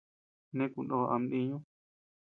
Nee 0.55 0.69
kunoo 0.73 1.05
ama 1.13 1.27
diiñu. 1.31 1.57